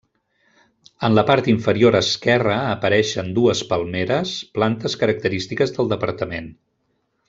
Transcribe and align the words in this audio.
En 1.07 1.17
la 1.17 1.23
part 1.27 1.49
inferior 1.53 1.97
esquerra 1.99 2.57
apareixen 2.71 3.31
dues 3.37 3.63
palmeres, 3.75 4.35
plantes 4.59 5.01
característiques 5.05 5.79
del 5.81 5.97
departament. 5.97 6.55